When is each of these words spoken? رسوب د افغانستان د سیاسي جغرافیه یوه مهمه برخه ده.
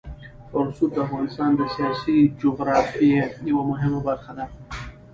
رسوب 0.65 0.89
د 0.93 0.97
افغانستان 1.07 1.49
د 1.55 1.61
سیاسي 1.75 2.17
جغرافیه 2.41 3.23
یوه 3.49 3.63
مهمه 3.71 3.99
برخه 4.07 4.31
ده. 4.37 4.45